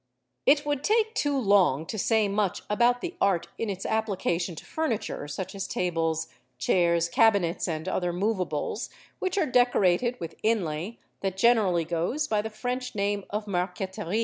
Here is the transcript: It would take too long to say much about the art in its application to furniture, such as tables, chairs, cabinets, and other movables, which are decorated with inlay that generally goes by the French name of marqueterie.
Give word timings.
It 0.47 0.65
would 0.65 0.83
take 0.83 1.13
too 1.13 1.37
long 1.37 1.85
to 1.85 1.99
say 1.99 2.27
much 2.27 2.63
about 2.71 3.01
the 3.01 3.13
art 3.21 3.49
in 3.59 3.69
its 3.69 3.85
application 3.85 4.55
to 4.55 4.65
furniture, 4.65 5.27
such 5.27 5.53
as 5.53 5.67
tables, 5.67 6.27
chairs, 6.57 7.07
cabinets, 7.07 7.67
and 7.67 7.87
other 7.87 8.11
movables, 8.11 8.89
which 9.19 9.37
are 9.37 9.45
decorated 9.45 10.19
with 10.19 10.37
inlay 10.41 10.97
that 11.19 11.37
generally 11.37 11.85
goes 11.85 12.27
by 12.27 12.41
the 12.41 12.49
French 12.49 12.95
name 12.95 13.25
of 13.29 13.45
marqueterie. 13.45 14.19